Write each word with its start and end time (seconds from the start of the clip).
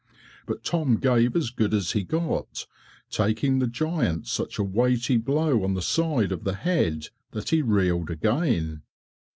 But 0.47 0.63
Tom 0.63 0.97
gave 0.97 1.35
as 1.35 1.51
good 1.51 1.75
as 1.75 1.91
he 1.91 2.03
got, 2.03 2.65
taking 3.11 3.59
the 3.59 3.67
giant 3.67 4.25
such 4.25 4.57
a 4.57 4.63
weighty 4.63 5.17
blow 5.17 5.63
on 5.63 5.75
the 5.75 5.81
side 5.83 6.31
of 6.31 6.43
the 6.43 6.55
head 6.55 7.09
that 7.33 7.49
he 7.49 7.61
reeled 7.61 8.09
again. 8.09 8.81